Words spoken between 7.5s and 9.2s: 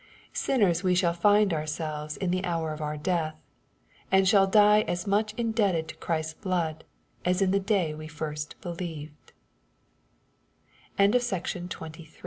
the day we first believe